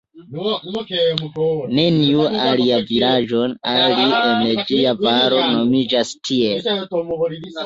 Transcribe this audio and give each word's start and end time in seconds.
Neniu 1.79 2.23
alia 2.45 2.79
vilaĝo, 2.93 3.43
alie 3.75 4.17
en 4.31 4.65
ĝia 4.71 4.95
valo, 5.05 5.45
nomiĝas 5.53 6.17
tiel. 6.31 6.69